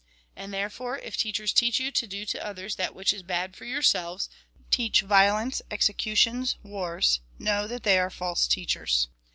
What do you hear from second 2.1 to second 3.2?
to others that which